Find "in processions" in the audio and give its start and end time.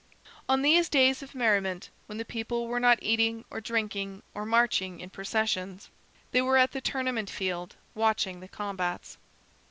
4.99-5.91